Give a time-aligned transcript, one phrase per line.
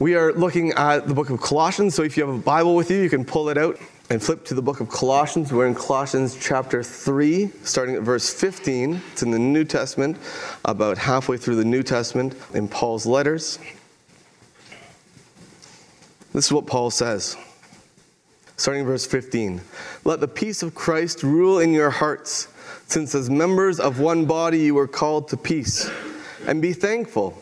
[0.00, 2.88] We are looking at the book of Colossians, so if you have a Bible with
[2.88, 5.52] you, you can pull it out and flip to the book of Colossians.
[5.52, 9.02] We're in Colossians chapter 3, starting at verse 15.
[9.10, 10.16] It's in the New Testament,
[10.64, 13.58] about halfway through the New Testament in Paul's letters.
[16.32, 17.36] This is what Paul says,
[18.56, 19.60] starting verse 15.
[20.04, 22.46] Let the peace of Christ rule in your hearts,
[22.86, 25.90] since as members of one body you were called to peace,
[26.46, 27.36] and be thankful.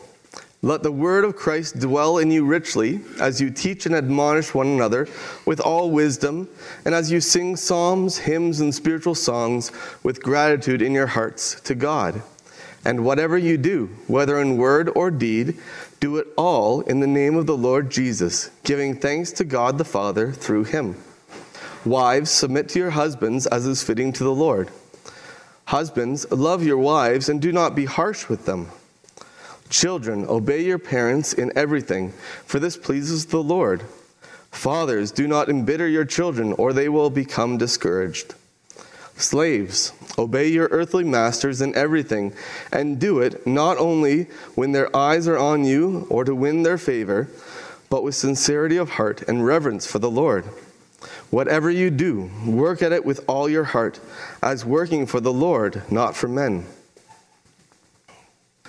[0.63, 4.67] Let the word of Christ dwell in you richly as you teach and admonish one
[4.67, 5.07] another
[5.45, 6.49] with all wisdom,
[6.83, 9.71] and as you sing psalms, hymns, and spiritual songs
[10.01, 12.23] with gratitude in your hearts to God.
[12.83, 15.59] And whatever you do, whether in word or deed,
[15.99, 19.85] do it all in the name of the Lord Jesus, giving thanks to God the
[19.85, 20.95] Father through him.
[21.85, 24.71] Wives, submit to your husbands as is fitting to the Lord.
[25.65, 28.71] Husbands, love your wives and do not be harsh with them.
[29.69, 32.11] Children, obey your parents in everything,
[32.45, 33.83] for this pleases the Lord.
[34.51, 38.33] Fathers, do not embitter your children, or they will become discouraged.
[39.17, 42.33] Slaves, obey your earthly masters in everything,
[42.71, 44.23] and do it not only
[44.55, 47.27] when their eyes are on you or to win their favor,
[47.89, 50.45] but with sincerity of heart and reverence for the Lord.
[51.29, 53.99] Whatever you do, work at it with all your heart,
[54.41, 56.65] as working for the Lord, not for men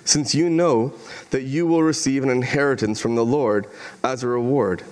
[0.08, 0.90] since you know
[1.30, 3.66] that you will receive an inheritance from the Lord
[4.02, 4.82] as a reward.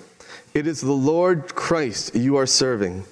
[0.53, 3.06] It is the Lord Christ you are serving.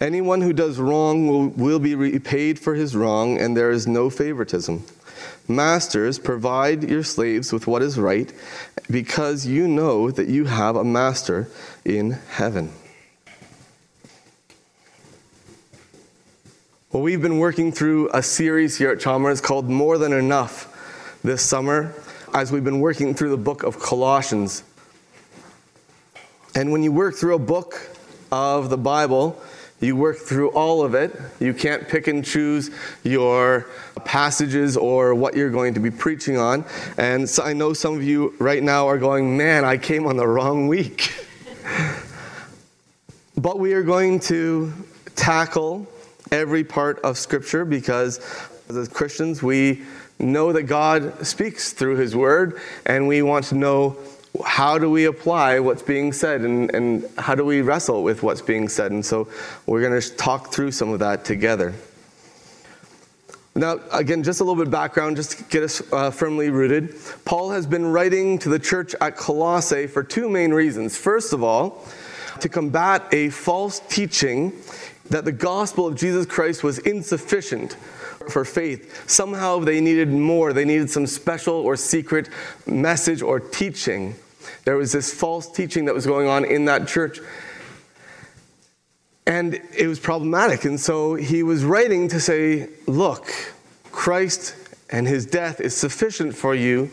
[0.00, 4.08] Anyone who does wrong will, will be repaid for his wrong, and there is no
[4.10, 4.84] favoritism.
[5.48, 8.32] Masters, provide your slaves with what is right,
[8.88, 11.48] because you know that you have a master
[11.84, 12.70] in heaven.
[16.92, 20.69] Well, we've been working through a series here at Chalmers called More Than Enough
[21.22, 21.94] this summer
[22.32, 24.62] as we've been working through the book of Colossians.
[26.54, 27.90] And when you work through a book
[28.32, 29.40] of the Bible,
[29.80, 31.18] you work through all of it.
[31.38, 32.70] You can't pick and choose
[33.02, 33.66] your
[34.04, 36.64] passages or what you're going to be preaching on.
[36.96, 40.16] And so I know some of you right now are going, man, I came on
[40.16, 41.12] the wrong week.
[43.36, 44.72] but we are going to
[45.16, 45.86] tackle
[46.30, 48.20] every part of Scripture because
[48.68, 49.82] as Christians, we
[50.20, 53.96] know that God speaks through His Word, and we want to know
[54.44, 58.40] how do we apply what's being said and, and how do we wrestle with what's
[58.40, 58.92] being said.
[58.92, 59.28] And so
[59.66, 61.74] we're going to talk through some of that together.
[63.56, 66.94] Now, again, just a little bit of background, just to get us uh, firmly rooted.
[67.24, 70.96] Paul has been writing to the church at Colossae for two main reasons.
[70.96, 71.84] First of all,
[72.38, 74.52] to combat a false teaching
[75.10, 77.76] that the gospel of Jesus Christ was insufficient
[78.28, 79.08] for faith.
[79.08, 80.52] Somehow they needed more.
[80.52, 82.28] They needed some special or secret
[82.66, 84.14] message or teaching.
[84.64, 87.20] There was this false teaching that was going on in that church.
[89.26, 90.64] And it was problematic.
[90.64, 93.32] And so he was writing to say, Look,
[93.92, 94.56] Christ
[94.90, 96.90] and his death is sufficient for you.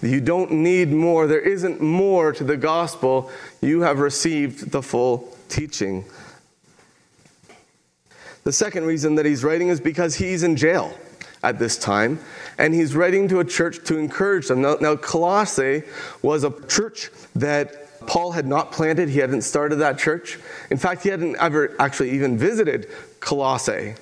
[0.00, 1.26] You don't need more.
[1.26, 3.30] There isn't more to the gospel.
[3.60, 6.04] You have received the full teaching.
[8.44, 10.96] The second reason that he's writing is because he's in jail
[11.42, 12.20] at this time,
[12.58, 14.62] and he's writing to a church to encourage them.
[14.62, 15.82] Now, now, Colossae
[16.22, 20.38] was a church that Paul had not planted, he hadn't started that church.
[20.70, 22.88] In fact, he hadn't ever actually even visited
[23.20, 23.94] Colossae.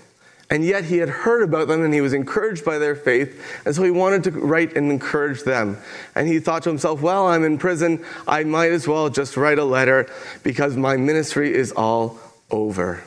[0.49, 3.63] And yet he had heard about them and he was encouraged by their faith.
[3.65, 5.79] And so he wanted to write and encourage them.
[6.17, 8.05] And he thought to himself, well, I'm in prison.
[8.27, 10.11] I might as well just write a letter
[10.43, 12.19] because my ministry is all
[12.51, 13.05] over.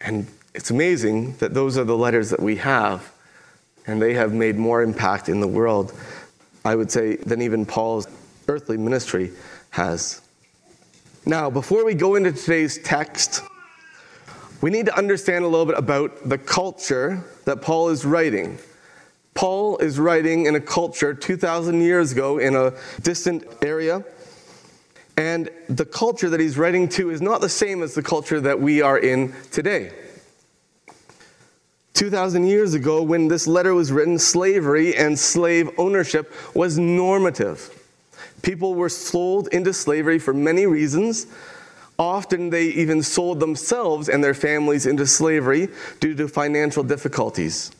[0.00, 3.12] And it's amazing that those are the letters that we have,
[3.86, 5.92] and they have made more impact in the world,
[6.64, 8.06] I would say, than even Paul's
[8.48, 9.32] earthly ministry
[9.70, 10.20] has.
[11.24, 13.42] Now, before we go into today's text,
[14.60, 18.58] we need to understand a little bit about the culture that Paul is writing.
[19.34, 24.04] Paul is writing in a culture 2,000 years ago in a distant area
[25.16, 28.60] and the culture that he's writing to is not the same as the culture that
[28.60, 29.92] we are in today.
[31.94, 37.70] 2,000 years ago, when this letter was written, slavery and slave ownership was normative.
[38.42, 41.26] People were sold into slavery for many reasons.
[41.98, 45.68] Often they even sold themselves and their families into slavery
[45.98, 47.70] due to financial difficulties.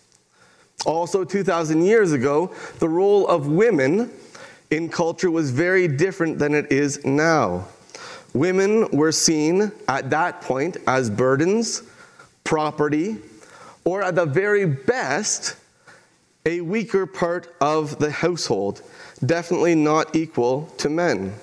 [0.87, 4.11] Also, 2,000 years ago, the role of women
[4.71, 7.67] in culture was very different than it is now.
[8.33, 11.83] Women were seen at that point as burdens,
[12.45, 13.17] property,
[13.85, 15.57] or at the very best,
[16.45, 18.83] a weaker part of the household,
[19.25, 21.35] definitely not equal to men.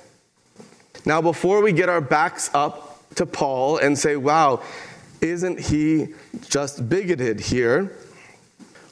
[1.06, 4.62] Now, before we get our backs up to Paul and say, wow,
[5.20, 6.08] isn't he
[6.48, 7.92] just bigoted here?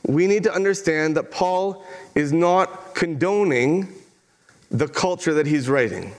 [0.06, 1.86] We need to understand that Paul
[2.16, 3.88] is not condoning
[4.72, 6.14] the culture that he's writing.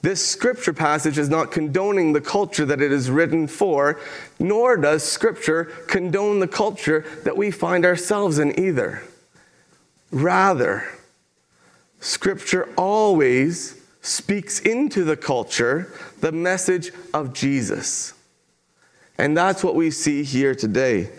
[0.00, 4.00] This scripture passage is not condoning the culture that it is written for,
[4.40, 9.02] nor does scripture condone the culture that we find ourselves in either.
[10.10, 10.88] Rather,
[12.00, 18.14] scripture always speaks into the culture the message of Jesus.
[19.18, 21.10] And that's what we see here today.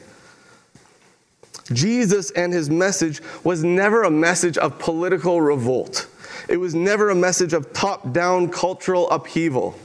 [1.72, 6.08] Jesus and his message was never a message of political revolt.
[6.50, 9.76] It was never a message of top down cultural upheaval.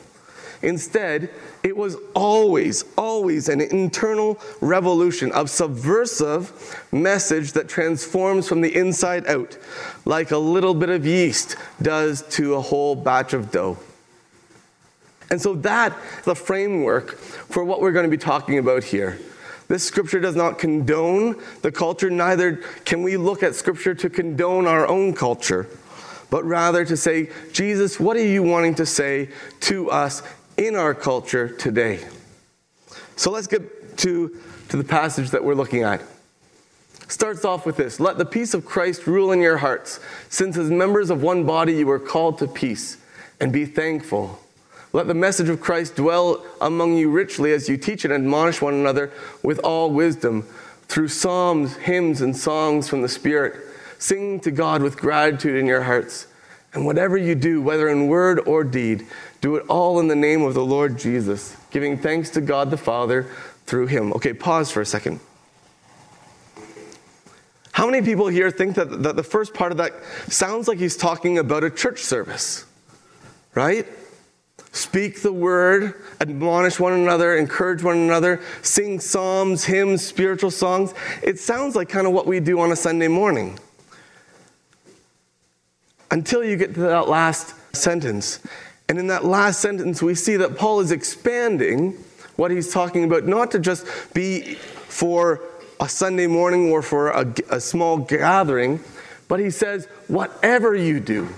[0.62, 1.30] Instead,
[1.62, 9.26] it was always, always an internal revolution of subversive message that transforms from the inside
[9.28, 9.56] out,
[10.04, 13.78] like a little bit of yeast does to a whole batch of dough.
[15.30, 19.18] And so that the framework for what we're going to be talking about here.
[19.68, 22.56] This scripture does not condone the culture, neither
[22.86, 25.68] can we look at scripture to condone our own culture
[26.30, 29.30] but rather to say, Jesus, what are you wanting to say
[29.60, 30.22] to us
[30.56, 32.00] in our culture today?
[33.16, 34.36] So let's get to,
[34.68, 36.02] to the passage that we're looking at.
[37.08, 40.70] Starts off with this Let the peace of Christ rule in your hearts, since as
[40.70, 42.98] members of one body you are called to peace,
[43.40, 44.38] and be thankful.
[44.92, 48.74] Let the message of Christ dwell among you richly as you teach and admonish one
[48.74, 49.10] another
[49.42, 50.46] with all wisdom,
[50.88, 53.67] through psalms, hymns, and songs from the Spirit
[53.98, 56.26] Sing to God with gratitude in your hearts.
[56.72, 59.06] And whatever you do, whether in word or deed,
[59.40, 62.76] do it all in the name of the Lord Jesus, giving thanks to God the
[62.76, 63.26] Father
[63.66, 64.12] through him.
[64.12, 65.20] Okay, pause for a second.
[67.72, 69.92] How many people here think that, that the first part of that
[70.28, 72.66] sounds like he's talking about a church service?
[73.54, 73.86] Right?
[74.72, 80.92] Speak the word, admonish one another, encourage one another, sing psalms, hymns, spiritual songs.
[81.22, 83.58] It sounds like kind of what we do on a Sunday morning
[86.10, 88.40] until you get to that last sentence.
[88.88, 91.92] And in that last sentence, we see that Paul is expanding
[92.36, 95.40] what he's talking about, not to just be for
[95.80, 98.80] a Sunday morning or for a, a small gathering,
[99.28, 101.28] but he says, whatever you do,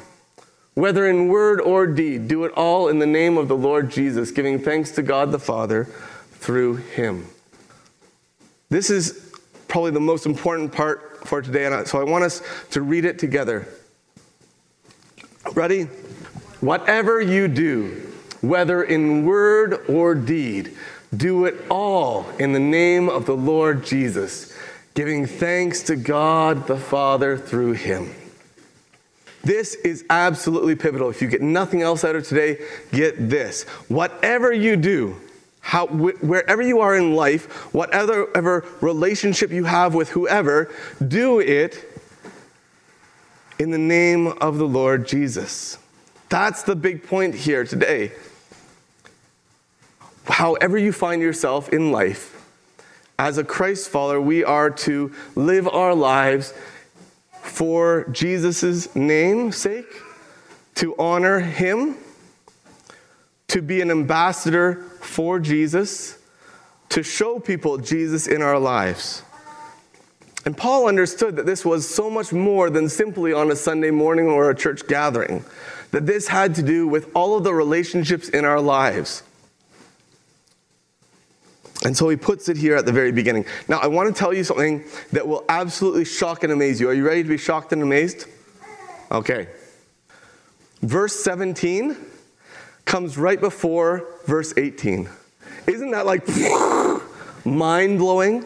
[0.75, 4.31] whether in word or deed, do it all in the name of the Lord Jesus,
[4.31, 5.85] giving thanks to God the Father
[6.33, 7.27] through him.
[8.69, 9.35] This is
[9.69, 12.41] probably the most important part for today, and so I want us
[12.71, 13.67] to read it together.
[15.55, 15.85] Ready?
[16.61, 20.77] Whatever you do, whether in word or deed,
[21.17, 24.55] do it all in the name of the Lord Jesus,
[24.95, 28.15] giving thanks to God the Father through him.
[29.43, 31.09] This is absolutely pivotal.
[31.09, 32.59] If you get nothing else out of today,
[32.93, 33.63] get this.
[33.89, 35.17] Whatever you do,
[35.61, 40.71] how, wherever you are in life, whatever relationship you have with whoever,
[41.07, 41.90] do it
[43.61, 45.77] in the name of the Lord Jesus.
[46.31, 48.13] That's the big point here today.
[50.25, 52.43] However, you find yourself in life,
[53.19, 56.55] as a Christ follower, we are to live our lives
[57.43, 59.93] for Jesus' name's sake,
[60.77, 61.99] to honor Him,
[63.49, 66.17] to be an ambassador for Jesus,
[66.89, 69.23] to show people Jesus in our lives.
[70.45, 74.27] And Paul understood that this was so much more than simply on a Sunday morning
[74.27, 75.45] or a church gathering,
[75.91, 79.23] that this had to do with all of the relationships in our lives.
[81.85, 83.47] And so he puts it here at the very beginning.
[83.69, 86.89] Now, I want to tell you something that will absolutely shock and amaze you.
[86.89, 88.27] Are you ready to be shocked and amazed?
[89.11, 89.49] Okay.
[90.83, 91.97] Verse 17
[92.85, 95.09] comes right before verse 18.
[95.67, 96.27] Isn't that like
[97.47, 98.45] mind blowing?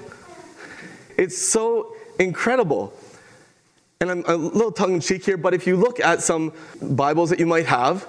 [1.17, 2.93] It's so incredible.
[4.01, 6.53] And I'm a little tongue in cheek here, but if you look at some
[6.83, 8.07] Bibles that you might have,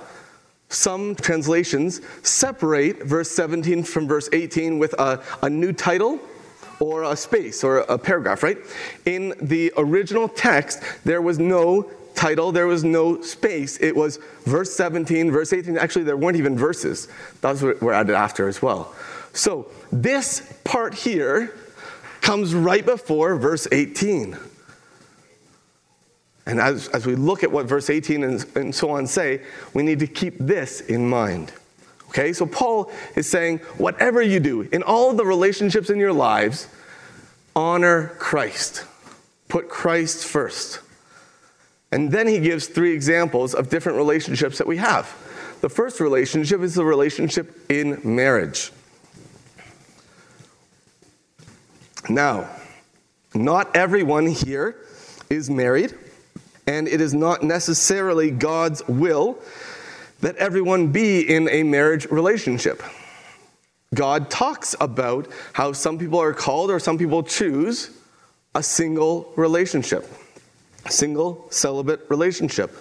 [0.69, 6.19] some translations separate verse 17 from verse 18 with a, a new title
[6.79, 8.57] or a space or a paragraph, right?
[9.05, 13.77] In the original text, there was no title, there was no space.
[13.77, 15.77] It was verse 17, verse 18.
[15.77, 17.07] Actually, there weren't even verses.
[17.41, 18.93] Those were added after as well.
[19.33, 21.53] So, this part here
[22.25, 24.36] comes right before verse 18.
[26.48, 29.44] And as, as we look at what verse 18 and, and so on say,
[29.75, 31.53] we need to keep this in mind.
[32.10, 36.13] Okay, so Paul is saying, whatever you do, in all of the relationships in your
[36.13, 36.67] lives,
[37.55, 38.86] honor Christ.
[39.48, 40.79] Put Christ first.
[41.91, 45.05] And then he gives three examples of different relationships that we have.
[45.62, 48.72] The first relationship is the relationship in marriage.
[52.09, 52.50] Now,
[53.33, 54.75] not everyone here
[55.29, 55.93] is married,
[56.67, 59.39] and it is not necessarily God's will
[60.21, 62.81] that everyone be in a marriage relationship.
[63.93, 67.91] God talks about how some people are called or some people choose
[68.53, 70.09] a single relationship,
[70.85, 72.75] a single celibate relationship.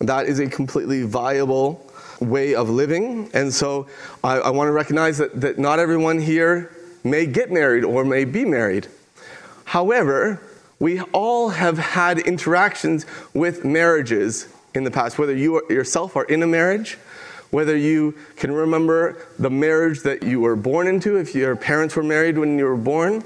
[0.00, 1.84] That is a completely viable
[2.20, 3.30] way of living.
[3.34, 3.88] And so
[4.22, 6.72] I, I want to recognize that, that not everyone here
[7.04, 8.88] may get married or may be married.
[9.64, 10.40] However,
[10.78, 16.42] we all have had interactions with marriages in the past, whether you yourself are in
[16.42, 16.98] a marriage,
[17.50, 22.02] whether you can remember the marriage that you were born into, if your parents were
[22.02, 23.24] married when you were born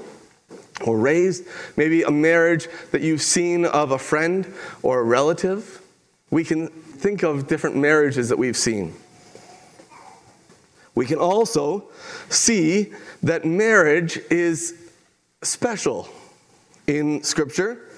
[0.85, 1.45] or raised,
[1.77, 4.51] maybe a marriage that you've seen of a friend
[4.81, 5.81] or a relative.
[6.31, 8.95] We can think of different marriages that we've seen.
[10.95, 11.89] We can also
[12.29, 14.91] see that marriage is
[15.41, 16.07] special
[16.87, 17.89] in Scripture.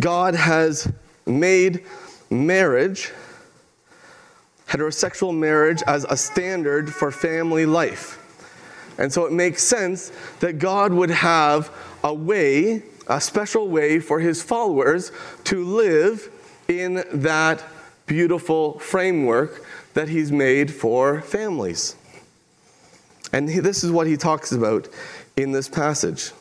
[0.00, 0.90] God has
[1.26, 1.84] made
[2.30, 3.10] marriage,
[4.68, 8.18] heterosexual marriage, as a standard for family life.
[8.98, 11.70] And so it makes sense that God would have
[12.04, 15.12] a way a special way for his followers
[15.44, 16.30] to live
[16.68, 17.62] in that
[18.06, 21.96] beautiful framework that he's made for families.
[23.32, 24.88] And this is what he talks about
[25.36, 26.32] in this passage.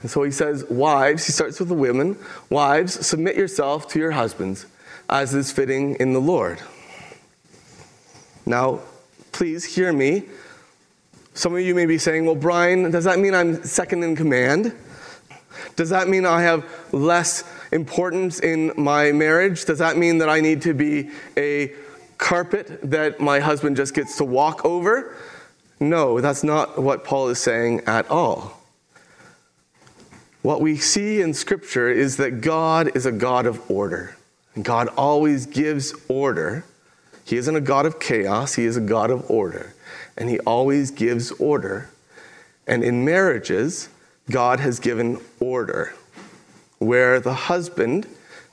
[0.00, 2.16] And so he says, Wives, he starts with the women,
[2.50, 4.66] wives, submit yourself to your husbands
[5.08, 6.60] as is fitting in the Lord.
[8.46, 8.80] Now,
[9.30, 10.24] please hear me
[11.34, 14.74] some of you may be saying, well, Brian, does that mean I'm second in command?
[15.76, 19.64] Does that mean I have less importance in my marriage?
[19.64, 21.72] Does that mean that I need to be a
[22.22, 25.14] carpet that my husband just gets to walk over?
[25.80, 28.60] No, that's not what Paul is saying at all.
[30.42, 34.16] What we see in Scripture is that God is a God of order.
[34.60, 36.64] God always gives order.
[37.24, 39.74] He isn't a God of chaos, He is a God of order
[40.16, 41.88] and He always gives order.
[42.66, 43.88] And in marriages,
[44.30, 45.94] God has given order,
[46.78, 48.06] where the husband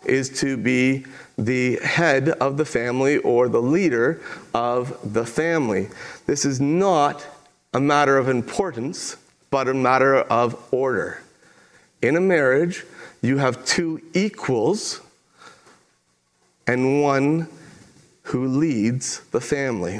[0.05, 1.05] is to be
[1.37, 4.21] the head of the family or the leader
[4.53, 5.87] of the family.
[6.25, 7.25] This is not
[7.73, 9.17] a matter of importance,
[9.49, 11.21] but a matter of order.
[12.01, 12.85] In a marriage,
[13.21, 15.01] you have two equals
[16.67, 17.47] and one
[18.23, 19.99] who leads the family.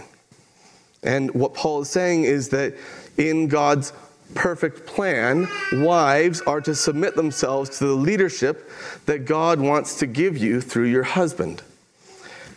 [1.03, 2.75] And what Paul is saying is that
[3.17, 3.91] in God's
[4.36, 8.69] perfect plan, wives are to submit themselves to the leadership
[9.05, 11.62] that God wants to give you through your husband.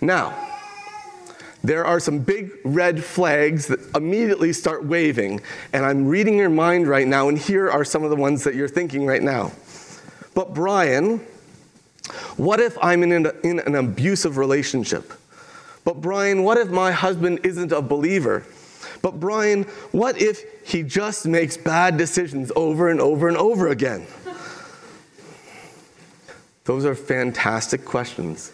[0.01, 0.51] Now,
[1.65, 5.41] there are some big red flags that immediately start waving,
[5.73, 8.55] and I'm reading your mind right now, and here are some of the ones that
[8.55, 9.53] you're thinking right now.
[10.35, 11.19] But, Brian,
[12.37, 15.13] what if I'm in an, in an abusive relationship?
[15.85, 18.45] But Brian, what if my husband isn't a believer?
[19.03, 24.07] But Brian, what if he just makes bad decisions over and over and over again?
[26.65, 28.53] Those are fantastic questions.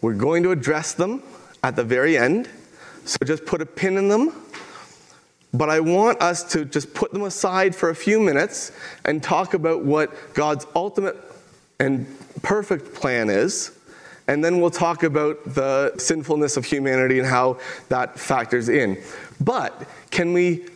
[0.00, 1.22] We're going to address them
[1.64, 2.48] at the very end,
[3.04, 4.32] so just put a pin in them.
[5.52, 8.72] But I want us to just put them aside for a few minutes
[9.04, 11.16] and talk about what God's ultimate
[11.78, 12.06] and
[12.42, 13.72] perfect plan is
[14.28, 19.02] and then we'll talk about the sinfulness of humanity and how that factors in.
[19.40, 20.66] But can we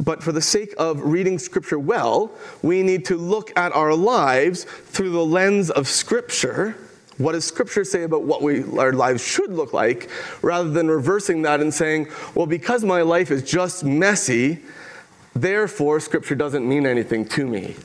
[0.00, 2.32] but for the sake of reading Scripture well,
[2.62, 6.76] we need to look at our lives through the lens of Scripture.
[7.16, 10.10] What does Scripture say about what we, our lives should look like,
[10.42, 14.62] rather than reversing that and saying, well, because my life is just messy,
[15.32, 17.76] therefore Scripture doesn't mean anything to me.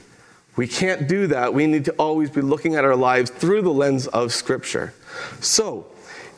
[0.56, 1.54] We can't do that.
[1.54, 4.94] We need to always be looking at our lives through the lens of Scripture.
[5.42, 5.88] So,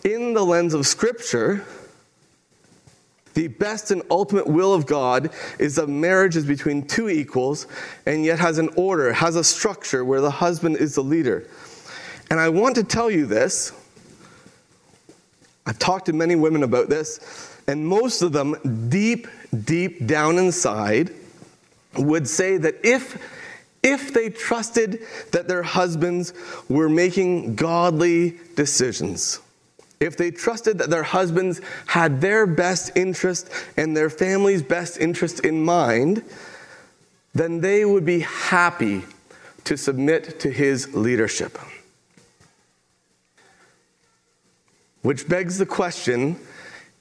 [0.03, 1.65] in the lens of Scripture,
[3.33, 7.67] the best and ultimate will of God is that marriage is between two equals
[8.05, 11.47] and yet has an order, has a structure where the husband is the leader.
[12.29, 13.71] And I want to tell you this.
[15.65, 18.55] I've talked to many women about this, and most of them,
[18.89, 19.27] deep,
[19.63, 21.11] deep down inside,
[21.97, 23.21] would say that if
[23.83, 26.33] if they trusted that their husbands
[26.69, 29.39] were making godly decisions,
[29.99, 35.45] if they trusted that their husbands had their best interest and their family's best interest
[35.45, 36.23] in mind,
[37.33, 39.03] then they would be happy
[39.63, 41.57] to submit to his leadership.
[45.03, 46.39] Which begs the question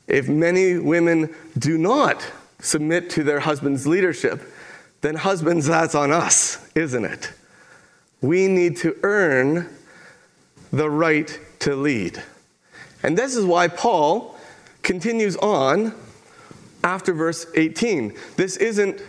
[0.07, 2.25] if many women do not
[2.61, 4.43] submit to their husband's leadership,
[5.01, 7.33] then husbands, that's on us, isn't it?
[8.21, 9.69] We need to earn
[10.73, 12.23] the right to lead.
[13.03, 14.37] And this is why Paul
[14.83, 15.95] continues on
[16.85, 18.15] after verse 18.
[18.37, 19.03] This isn't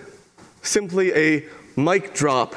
[0.61, 1.45] simply a
[1.75, 2.55] mic drop.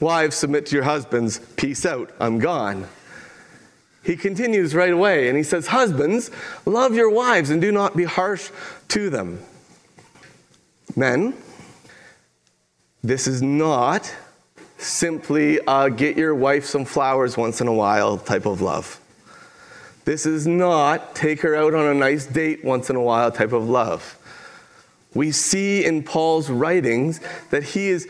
[0.00, 1.38] Wives, submit to your husbands.
[1.56, 2.10] Peace out.
[2.18, 2.88] I'm gone.
[4.02, 6.32] He continues right away and he says, Husbands,
[6.66, 8.50] love your wives and do not be harsh
[8.88, 9.40] to them.
[10.96, 11.34] Men,
[13.02, 14.14] this is not
[14.78, 19.00] simply a get your wife some flowers once in a while type of love.
[20.04, 23.52] This is not take her out on a nice date once in a while type
[23.52, 24.18] of love.
[25.14, 28.08] We see in Paul's writings that he is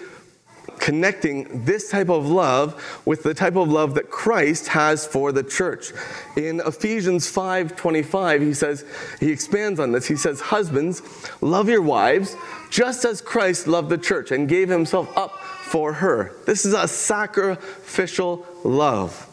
[0.78, 5.42] connecting this type of love with the type of love that Christ has for the
[5.42, 5.92] church.
[6.36, 8.84] In Ephesians 5:25, he says,
[9.20, 10.06] he expands on this.
[10.06, 11.02] He says, "Husbands,
[11.40, 12.36] love your wives
[12.70, 16.88] just as Christ loved the church and gave himself up for her." This is a
[16.88, 19.28] sacrificial love.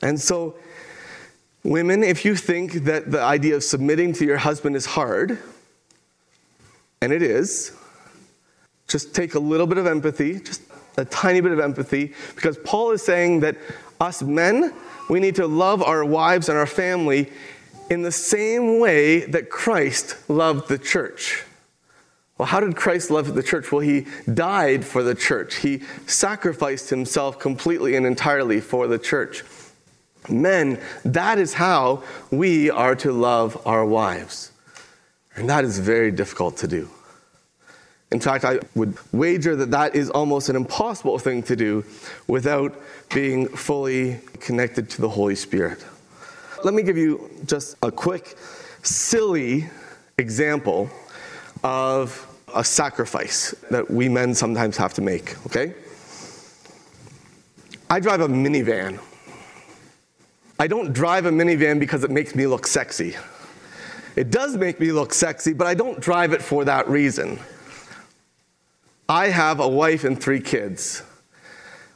[0.00, 0.54] And so
[1.64, 5.38] women, if you think that the idea of submitting to your husband is hard,
[7.00, 7.72] and it is,
[8.88, 10.62] just take a little bit of empathy, just
[10.96, 13.56] a tiny bit of empathy, because Paul is saying that
[14.00, 14.72] us men,
[15.08, 17.30] we need to love our wives and our family
[17.90, 21.44] in the same way that Christ loved the church.
[22.36, 23.72] Well, how did Christ love the church?
[23.72, 25.56] Well, he died for the church.
[25.56, 29.42] He sacrificed himself completely and entirely for the church.
[30.28, 34.52] Men, that is how we are to love our wives.
[35.34, 36.90] And that is very difficult to do.
[38.10, 41.84] In fact, I would wager that that is almost an impossible thing to do
[42.26, 42.74] without
[43.14, 45.84] being fully connected to the Holy Spirit.
[46.64, 48.36] Let me give you just a quick,
[48.82, 49.68] silly
[50.16, 50.88] example
[51.62, 55.74] of a sacrifice that we men sometimes have to make, okay?
[57.90, 59.00] I drive a minivan.
[60.58, 63.16] I don't drive a minivan because it makes me look sexy.
[64.16, 67.38] It does make me look sexy, but I don't drive it for that reason.
[69.08, 71.02] I have a wife and three kids,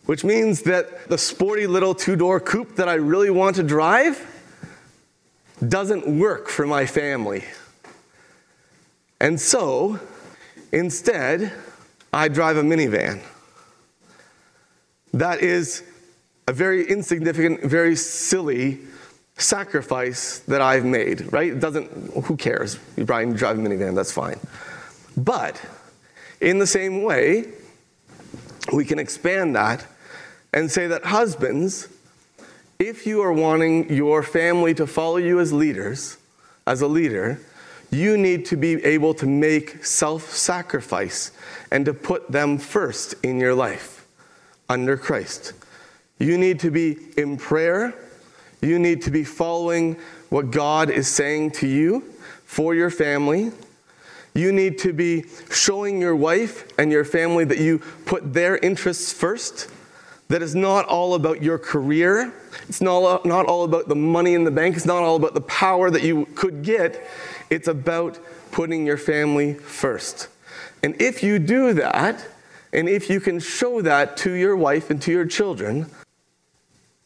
[0.06, 4.28] which means that the sporty little two door coupe that I really want to drive
[5.66, 7.44] doesn't work for my family.
[9.20, 10.00] And so,
[10.72, 11.52] instead,
[12.12, 13.20] I drive a minivan.
[15.12, 15.84] That is
[16.48, 18.80] a very insignificant, very silly
[19.36, 21.52] sacrifice that I've made, right?
[21.52, 21.88] It doesn't,
[22.24, 22.78] who cares?
[22.96, 24.40] You probably drive a minivan, that's fine.
[25.16, 25.60] But,
[26.42, 27.46] in the same way,
[28.72, 29.86] we can expand that
[30.52, 31.88] and say that husbands,
[32.78, 36.18] if you are wanting your family to follow you as leaders,
[36.66, 37.40] as a leader,
[37.90, 41.30] you need to be able to make self sacrifice
[41.70, 44.06] and to put them first in your life
[44.68, 45.52] under Christ.
[46.18, 47.94] You need to be in prayer.
[48.60, 49.96] You need to be following
[50.28, 52.00] what God is saying to you
[52.44, 53.52] for your family.
[54.34, 59.12] You need to be showing your wife and your family that you put their interests
[59.12, 59.68] first.
[60.28, 62.32] That it's not all about your career.
[62.68, 64.76] It's not, not all about the money in the bank.
[64.76, 67.06] It's not all about the power that you could get.
[67.50, 68.18] It's about
[68.50, 70.28] putting your family first.
[70.82, 72.26] And if you do that,
[72.72, 75.90] and if you can show that to your wife and to your children,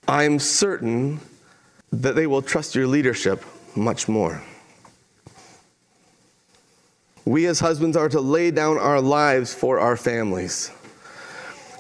[0.07, 1.21] I'm certain
[1.93, 4.43] that they will trust your leadership much more.
[7.27, 10.71] We as husbands are to lay down our lives for our families.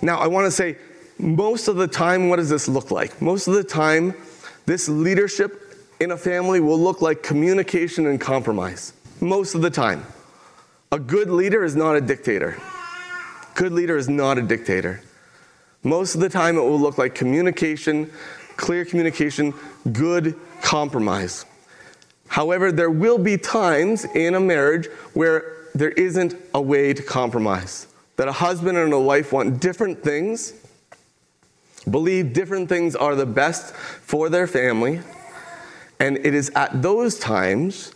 [0.03, 0.77] Now, I want to say,
[1.19, 3.23] most of the time, what does this look like?
[3.23, 4.15] Most of the time,
[4.67, 5.63] this leadership
[6.01, 8.93] in a family will look like communication and compromise.
[9.21, 10.05] Most of the time.
[10.93, 12.61] A good leader is not a dictator.
[13.55, 15.01] Good leader is not a dictator.
[15.83, 18.11] Most of the time, it will look like communication,
[18.57, 19.55] clear communication,
[19.93, 21.47] good compromise.
[22.29, 27.87] However, there will be times in a marriage where there isn't a way to compromise.
[28.17, 30.55] That a husband and a wife want different things,
[31.91, 35.01] believe different things are the best for their family,
[36.01, 37.93] and it is at those times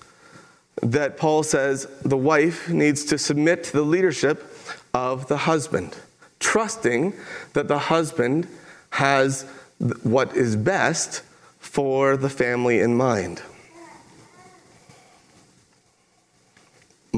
[0.83, 4.55] that Paul says the wife needs to submit to the leadership
[4.95, 5.97] of the husband,
[6.39, 7.15] trusting
[7.53, 8.47] that the husband
[8.91, 9.43] has
[10.03, 11.23] what is best
[11.59, 13.43] for the family in mind.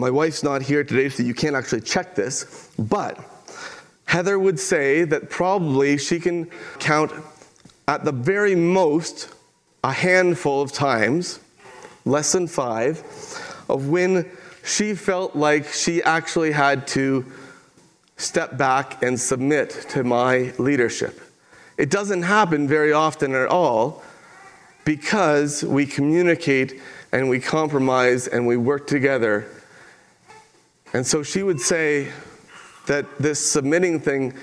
[0.03, 3.21] My wife's not here today, so you can't actually check this, but
[4.05, 7.13] Heather would say that probably she can count
[7.87, 9.33] at the very most
[9.85, 11.39] a handful of times,
[12.05, 12.99] less than five,
[13.69, 14.29] of when
[14.65, 17.25] she felt like she actually had to
[18.17, 21.21] step back and submit to my leadership.
[21.79, 24.03] It doesn't happen very often at all
[24.85, 26.81] because we communicate
[27.13, 29.47] and we compromise and we work together.
[30.93, 32.13] And so she would say
[32.87, 34.35] that this submitting thing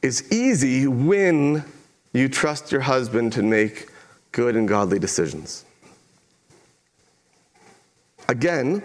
[0.00, 1.64] is easy when
[2.12, 3.88] you trust your husband to make
[4.32, 5.64] good and godly decisions.
[8.28, 8.82] Again,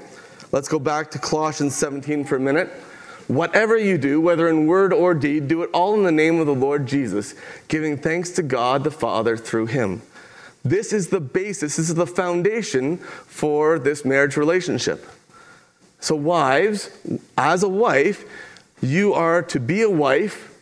[0.52, 2.70] let's go back to Colossians 17 for a minute.
[3.28, 6.46] Whatever you do, whether in word or deed, do it all in the name of
[6.46, 7.36] the Lord Jesus,
[7.68, 10.02] giving thanks to God the Father through him.
[10.64, 15.06] This is the basis, this is the foundation for this marriage relationship.
[16.00, 16.90] So, wives,
[17.38, 18.24] as a wife,
[18.82, 20.54] you are to be a wife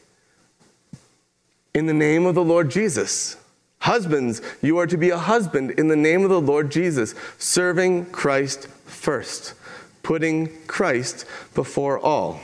[1.74, 3.38] in the name of the Lord Jesus.
[3.80, 8.08] Husbands, you are to be a husband in the name of the Lord Jesus, serving
[8.08, 9.54] Christ first,
[10.02, 12.40] putting Christ before all.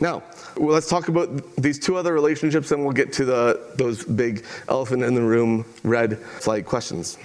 [0.00, 0.22] Now,
[0.56, 4.44] well, let's talk about these two other relationships, and we'll get to the, those big
[4.68, 7.18] elephant in the room red flag questions.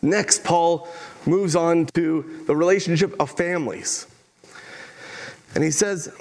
[0.00, 0.88] Next, Paul
[1.26, 4.06] moves on to the relationship of families.
[5.54, 6.12] And he says,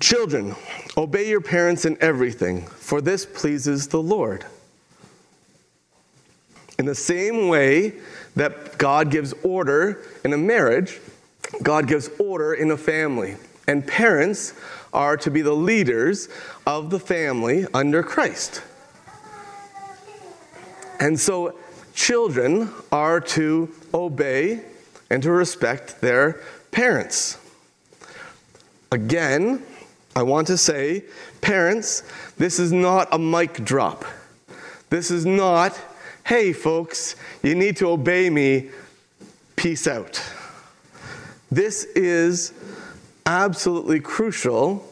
[0.00, 0.56] Children,
[0.96, 4.44] obey your parents in everything, for this pleases the Lord.
[6.78, 7.94] In the same way
[8.34, 11.00] that God gives order in a marriage,
[11.62, 13.36] God gives order in a family.
[13.68, 14.54] And parents
[14.92, 16.28] are to be the leaders
[16.66, 18.62] of the family under Christ.
[20.98, 21.58] And so
[21.94, 24.62] children are to obey
[25.10, 27.38] and to respect their parents.
[28.92, 29.62] Again,
[30.16, 31.04] I want to say,
[31.40, 32.02] parents,
[32.36, 34.04] this is not a mic drop.
[34.90, 35.80] This is not,
[36.24, 38.70] hey, folks, you need to obey me,
[39.56, 40.22] peace out.
[41.50, 42.52] This is
[43.26, 44.88] absolutely crucial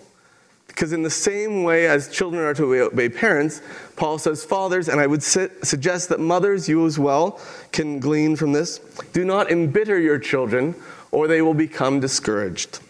[0.73, 3.61] because, in the same way as children are to obey parents,
[3.95, 7.39] Paul says, Fathers, and I would suggest that mothers, you as well,
[7.73, 8.79] can glean from this,
[9.13, 10.75] do not embitter your children,
[11.11, 12.81] or they will become discouraged.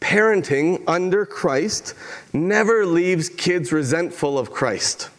[0.00, 1.94] Parenting under Christ
[2.32, 5.10] never leaves kids resentful of Christ.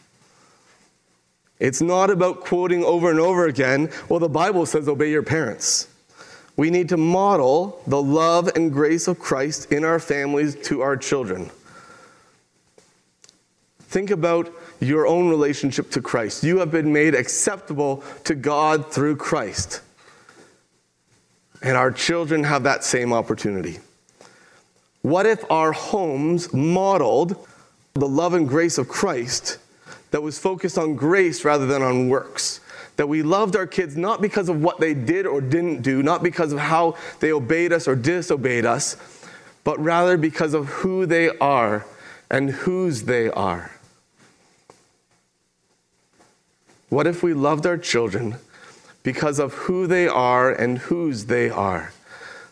[1.60, 5.88] It's not about quoting over and over again, well, the Bible says obey your parents.
[6.56, 10.98] We need to model the love and grace of Christ in our families to our
[10.98, 11.50] children.
[13.82, 16.44] Think about your own relationship to Christ.
[16.44, 19.82] You have been made acceptable to God through Christ.
[21.62, 23.80] And our children have that same opportunity.
[25.02, 27.48] What if our homes modeled
[27.94, 29.58] the love and grace of Christ
[30.12, 32.61] that was focused on grace rather than on works?
[32.98, 36.24] That we loved our kids not because of what they did or didn't do, not
[36.24, 38.98] because of how they obeyed us or disobeyed us,
[39.64, 41.86] but rather because of who they are
[42.30, 43.72] and whose they are.
[46.90, 48.36] What if we loved our children
[49.02, 51.94] because of who they are and whose they are?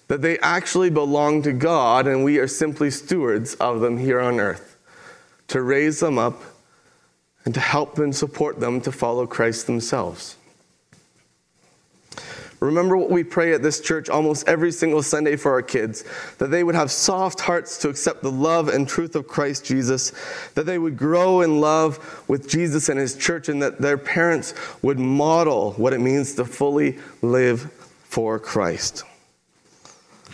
[0.08, 4.40] That they actually belong to God and we are simply stewards of them here on
[4.40, 4.78] earth
[5.50, 6.42] to raise them up
[7.46, 10.36] and to help and support them to follow Christ themselves.
[12.60, 16.04] Remember what we pray at this church almost every single Sunday for our kids
[16.40, 20.12] that they would have soft hearts to accept the love and truth of Christ Jesus,
[20.56, 24.54] that they would grow in love with Jesus and his church, and that their parents
[24.82, 27.72] would model what it means to fully live
[28.04, 29.04] for Christ.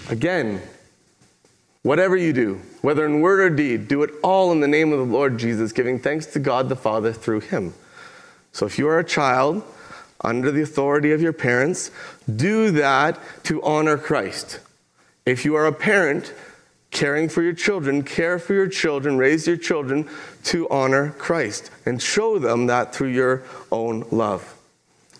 [0.09, 0.61] Again,
[1.85, 4.97] whatever you do, whether in word or deed, do it all in the name of
[4.97, 7.75] the Lord Jesus, giving thanks to God the Father through him.
[8.53, 9.63] So if you are a child,
[10.19, 11.91] under the authority of your parents,
[12.33, 14.61] do that to honor Christ.
[15.27, 16.33] If you are a parent
[16.89, 20.09] caring for your children, care for your children, raise your children
[20.45, 24.55] to honor Christ and show them that through your own love.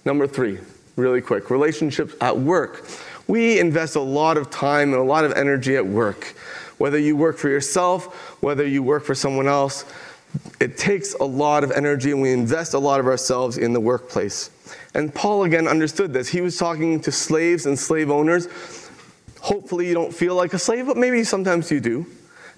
[0.04, 0.58] Number three,
[0.96, 2.88] really quick relationships at work.
[3.28, 6.36] We invest a lot of time and a lot of energy at work.
[6.78, 9.86] Whether you work for yourself, whether you work for someone else,
[10.60, 13.80] it takes a lot of energy and we invest a lot of ourselves in the
[13.80, 14.52] workplace.
[14.94, 16.28] And Paul again understood this.
[16.30, 18.48] He was talking to slaves and slave owners.
[19.42, 22.06] Hopefully, you don't feel like a slave, but maybe sometimes you do.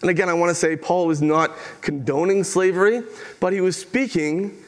[0.01, 1.51] And again, I want to say Paul was not
[1.81, 3.01] condoning slavery,
[3.39, 4.63] but he was speaking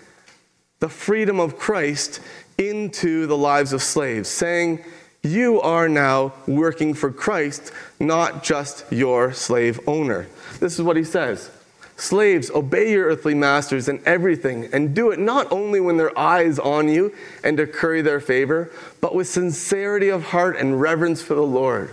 [0.80, 2.20] the freedom of Christ
[2.58, 4.84] into the lives of slaves, saying,
[5.24, 10.28] you are now working for Christ, not just your slave owner.
[10.60, 11.52] This is what he says.
[11.98, 16.58] Slaves, obey your earthly masters in everything, and do it not only when their eyes
[16.58, 21.34] on you and to curry their favor, but with sincerity of heart and reverence for
[21.36, 21.90] the Lord.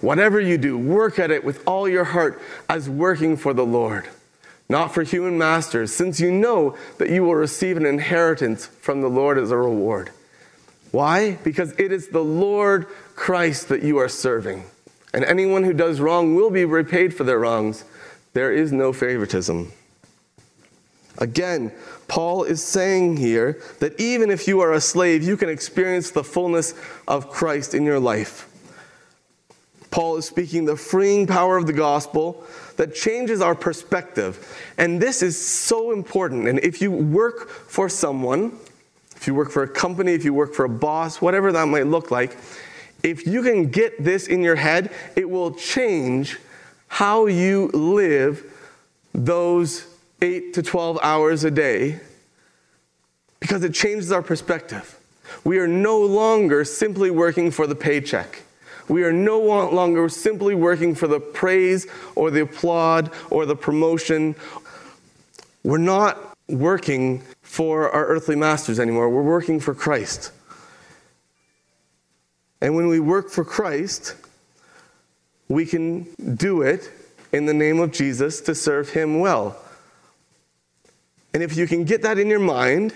[0.00, 4.08] Whatever you do, work at it with all your heart as working for the Lord,
[4.68, 9.10] not for human masters, since you know that you will receive an inheritance from the
[9.10, 10.10] Lord as a reward.
[10.92, 11.38] Why?
[11.42, 14.64] Because it is the Lord Christ that you are serving.
[15.12, 17.84] And anyone who does wrong will be repaid for their wrongs.
[18.34, 19.72] There is no favoritism.
[21.18, 21.72] Again,
[22.08, 26.24] Paul is saying here that even if you are a slave, you can experience the
[26.24, 26.74] fullness
[27.06, 28.48] of Christ in your life.
[29.90, 34.58] Paul is speaking the freeing power of the gospel that changes our perspective.
[34.78, 36.48] And this is so important.
[36.48, 38.58] And if you work for someone,
[39.22, 41.86] if you work for a company, if you work for a boss, whatever that might
[41.86, 42.36] look like,
[43.04, 46.40] if you can get this in your head, it will change
[46.88, 48.44] how you live
[49.14, 49.86] those
[50.22, 52.00] 8 to 12 hours a day
[53.38, 54.98] because it changes our perspective.
[55.44, 58.42] We are no longer simply working for the paycheck.
[58.88, 64.34] We are no longer simply working for the praise or the applaud or the promotion.
[65.62, 69.10] We're not working for our earthly masters anymore.
[69.10, 70.32] We're working for Christ.
[72.62, 74.16] And when we work for Christ,
[75.48, 76.90] we can do it
[77.30, 79.58] in the name of Jesus to serve Him well.
[81.34, 82.94] And if you can get that in your mind,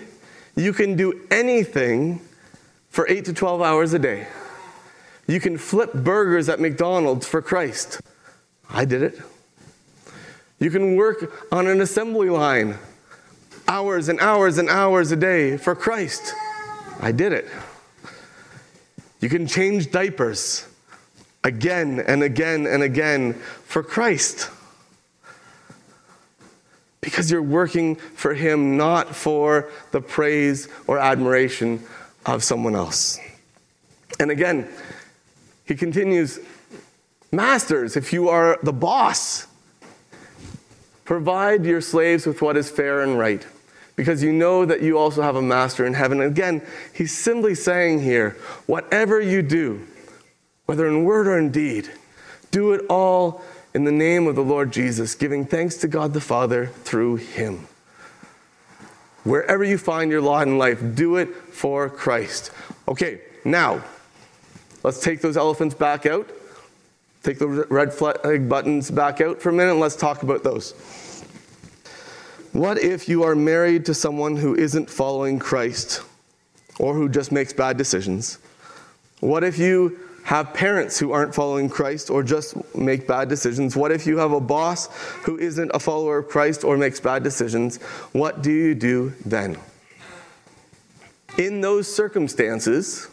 [0.55, 2.19] you can do anything
[2.89, 4.25] for 8 to 12 hours a day.
[5.27, 8.01] You can flip burgers at McDonald's for Christ.
[8.71, 9.21] I did it.
[10.57, 12.79] You can work on an assembly line
[13.67, 16.33] hours and hours and hours a day for Christ.
[16.99, 17.47] I did it.
[19.19, 20.67] You can change diapers
[21.43, 24.49] again and again and again for Christ.
[27.01, 31.83] Because you're working for Him, not for the praise or admiration
[32.25, 33.19] of someone else.
[34.19, 34.67] And again,
[35.65, 36.39] he continues
[37.31, 39.47] Masters, if you are the boss,
[41.03, 43.45] provide your slaves with what is fair and right
[43.97, 46.21] because you know that you also have a master in heaven.
[46.21, 46.61] Again,
[46.93, 49.85] he's simply saying here whatever you do,
[50.67, 51.89] whether in word or in deed,
[52.51, 53.41] do it all
[53.73, 57.67] in the name of the Lord Jesus, giving thanks to God the Father through him.
[59.23, 62.51] Wherever you find your lot in life, do it for Christ.
[62.87, 63.83] Okay, now,
[64.83, 66.29] let's take those elephants back out.
[67.23, 70.75] Take the red flag buttons back out for a minute and let's talk about those.
[72.53, 76.01] What if you are married to someone who isn't following Christ
[76.79, 78.39] or who just makes bad decisions?
[79.19, 83.75] What if you have parents who aren't following Christ or just make bad decisions?
[83.75, 84.87] What if you have a boss
[85.23, 87.77] who isn't a follower of Christ or makes bad decisions?
[88.11, 89.57] What do you do then?
[91.37, 93.07] In those circumstances,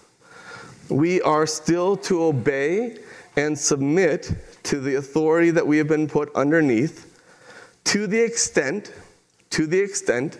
[0.88, 2.98] we are still to obey
[3.36, 4.32] and submit
[4.64, 7.10] to the authority that we have been put underneath
[7.84, 8.92] to the extent
[9.54, 10.36] to the extent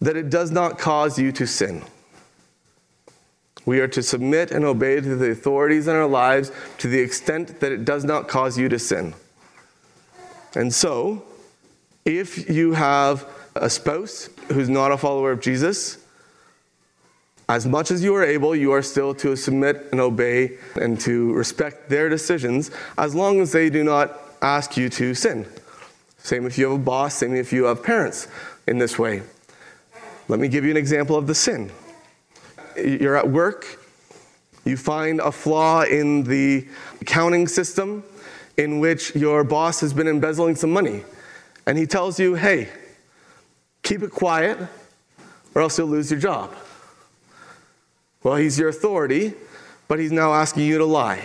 [0.00, 1.82] that it does not cause you to sin.
[3.66, 7.60] We are to submit and obey to the authorities in our lives to the extent
[7.60, 9.12] that it does not cause you to sin.
[10.54, 11.24] And so,
[12.06, 15.98] if you have a spouse who's not a follower of Jesus,
[17.50, 21.34] as much as you are able, you are still to submit and obey and to
[21.34, 25.46] respect their decisions as long as they do not ask you to sin.
[26.26, 28.26] Same if you have a boss, same if you have parents
[28.66, 29.22] in this way.
[30.26, 31.70] Let me give you an example of the sin.
[32.76, 33.78] You're at work,
[34.64, 36.66] you find a flaw in the
[37.00, 38.02] accounting system
[38.56, 41.04] in which your boss has been embezzling some money.
[41.64, 42.70] And he tells you, hey,
[43.84, 44.58] keep it quiet
[45.54, 46.52] or else you'll lose your job.
[48.24, 49.34] Well, he's your authority,
[49.86, 51.22] but he's now asking you to lie.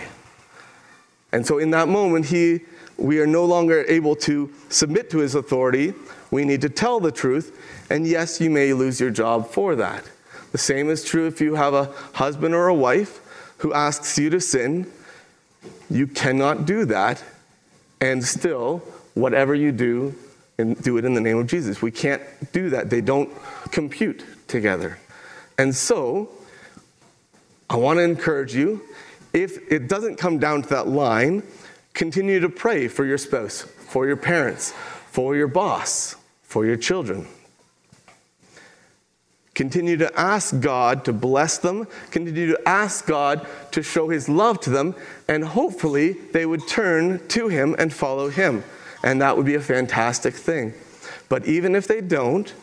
[1.31, 2.59] And so in that moment, he
[3.01, 5.93] we are no longer able to submit to his authority.
[6.29, 7.57] We need to tell the truth.
[7.89, 10.03] And yes, you may lose your job for that.
[10.51, 13.19] The same is true if you have a husband or a wife
[13.57, 14.91] who asks you to sin.
[15.89, 17.23] You cannot do that.
[17.99, 18.79] And still,
[19.13, 20.15] whatever you do,
[20.57, 21.81] and do it in the name of Jesus.
[21.81, 22.89] We can't do that.
[22.89, 23.29] They don't
[23.71, 24.99] compute together.
[25.57, 26.29] And so,
[27.69, 28.81] I want to encourage you
[29.33, 31.43] if it doesn't come down to that line,
[31.93, 34.73] Continue to pray for your spouse, for your parents,
[35.07, 37.27] for your boss, for your children.
[39.53, 44.61] Continue to ask God to bless them, continue to ask God to show his love
[44.61, 44.95] to them,
[45.27, 48.63] and hopefully they would turn to him and follow him.
[49.03, 50.73] And that would be a fantastic thing.
[51.27, 52.53] But even if they don't,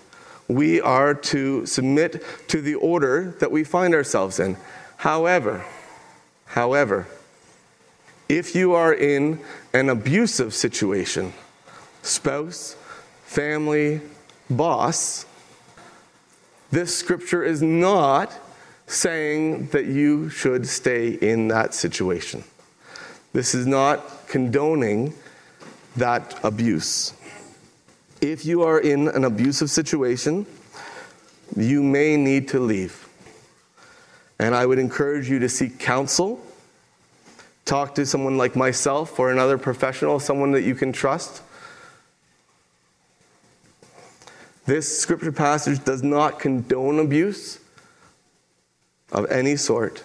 [0.48, 4.56] we are to submit to the order that we find ourselves in.
[4.96, 5.64] However,
[6.46, 7.06] however,
[8.28, 9.40] if you are in
[9.72, 11.32] an abusive situation,
[12.02, 12.76] spouse,
[13.24, 14.00] family,
[14.50, 15.26] boss,
[16.70, 18.32] this scripture is not
[18.86, 22.44] saying that you should stay in that situation.
[23.32, 25.14] This is not condoning
[25.96, 27.12] that abuse.
[28.20, 30.46] If you are in an abusive situation,
[31.56, 33.08] you may need to leave.
[34.38, 36.40] And I would encourage you to seek counsel.
[37.68, 41.42] Talk to someone like myself or another professional, someone that you can trust.
[44.64, 47.60] This scripture passage does not condone abuse
[49.12, 50.02] of any sort.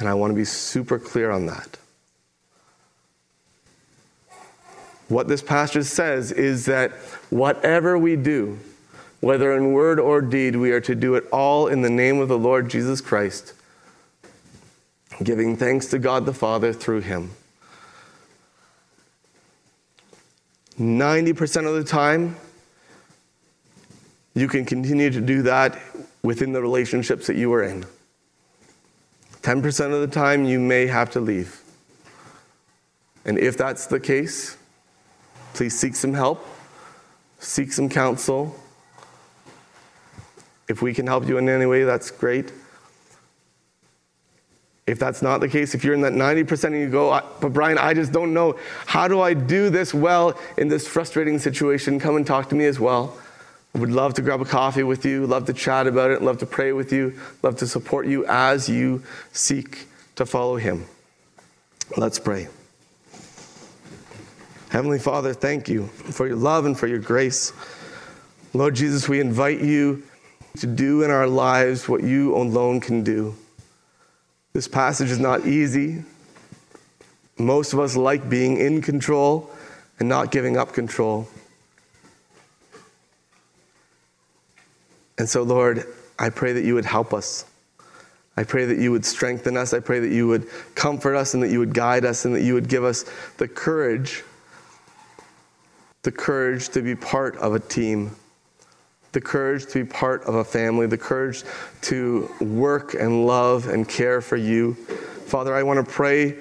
[0.00, 1.78] And I want to be super clear on that.
[5.08, 6.90] What this passage says is that
[7.30, 8.58] whatever we do,
[9.20, 12.26] whether in word or deed, we are to do it all in the name of
[12.26, 13.53] the Lord Jesus Christ,
[15.22, 17.30] giving thanks to God the Father through him.
[20.78, 22.36] 90% of the time,
[24.34, 25.78] you can continue to do that
[26.22, 27.84] within the relationships that you are in.
[29.42, 31.60] 10% of the time, you may have to leave.
[33.24, 34.56] And if that's the case,
[35.54, 36.44] Please seek some help,
[37.38, 38.56] seek some counsel.
[40.68, 42.52] If we can help you in any way, that's great.
[44.86, 47.78] If that's not the case, if you're in that 90% and you go, but Brian,
[47.78, 48.58] I just don't know.
[48.84, 51.98] How do I do this well in this frustrating situation?
[51.98, 53.16] Come and talk to me as well.
[53.74, 56.38] I would love to grab a coffee with you, love to chat about it, love
[56.38, 60.84] to pray with you, love to support you as you seek to follow Him.
[61.96, 62.48] Let's pray.
[64.68, 67.52] Heavenly Father, thank you for your love and for your grace.
[68.52, 70.02] Lord Jesus, we invite you
[70.58, 73.34] to do in our lives what you alone can do.
[74.54, 76.04] This passage is not easy.
[77.36, 79.50] Most of us like being in control
[79.98, 81.28] and not giving up control.
[85.18, 85.84] And so, Lord,
[86.18, 87.44] I pray that you would help us.
[88.36, 89.74] I pray that you would strengthen us.
[89.74, 92.42] I pray that you would comfort us and that you would guide us and that
[92.42, 93.04] you would give us
[93.36, 94.24] the courage
[96.04, 98.14] the courage to be part of a team,
[99.14, 101.42] the courage to be part of a family, the courage
[101.82, 104.74] to work and love and care for you.
[104.74, 106.36] Father, I want to pray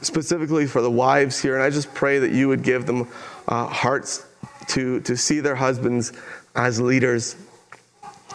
[0.00, 3.08] specifically for the wives here, and I just pray that you would give them
[3.46, 4.26] uh, hearts
[4.68, 6.12] to, to see their husbands
[6.56, 7.36] as leaders.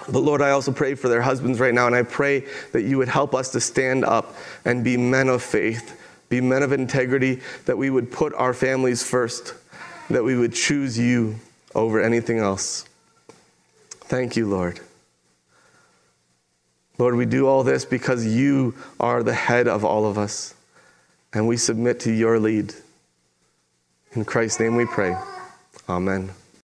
[0.10, 2.98] But Lord, I also pray for their husbands right now, and I pray that you
[2.98, 7.42] would help us to stand up and be men of faith, be men of integrity,
[7.66, 9.54] that we would put our families first
[10.10, 11.36] that we would choose you
[11.76, 12.86] over anything else.
[14.08, 14.80] Thank you, Lord.
[16.98, 20.54] Lord, we do all this because you are the head of all of us,
[21.34, 22.74] and we submit to your lead.
[24.14, 25.16] In Christ's name we pray.
[25.90, 26.32] Amen.